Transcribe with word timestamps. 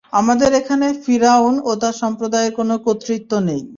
আমাদের 0.13 0.49
এখানে 0.53 0.87
ফিরআউন 1.03 1.55
ও 1.63 1.71
তার 1.81 1.95
সম্প্রদায়ের 2.01 2.53
কোন 2.57 2.69
কর্তৃত্ব 2.85 3.31
নেই। 3.47 3.61